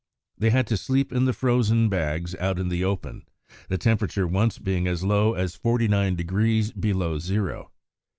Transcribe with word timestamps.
They 0.35 0.49
had 0.49 0.65
to 0.65 0.77
sleep 0.77 1.11
in 1.13 1.25
the 1.25 1.31
frozen 1.31 1.87
bags 1.87 2.33
out 2.37 2.57
in 2.57 2.69
the 2.69 2.83
open, 2.83 3.27
the 3.69 3.77
temperature 3.77 4.25
once 4.25 4.57
being 4.57 4.87
as 4.87 5.03
low 5.03 5.35
as 5.35 5.55
49° 5.55 6.81
below 6.81 7.19
zero. 7.19 7.71